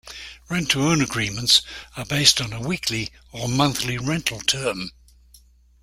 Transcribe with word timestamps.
Rent-to-own 0.49 0.99
agreements 1.03 1.61
are 1.95 2.05
based 2.05 2.41
on 2.41 2.53
a 2.53 2.67
weekly 2.67 3.09
or 3.31 3.47
monthly 3.47 3.99
rental 3.99 4.39
term. 4.39 4.89